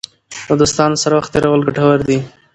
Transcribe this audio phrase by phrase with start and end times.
[0.47, 2.17] له دوستانو سره وخت تېرول ګټور دی.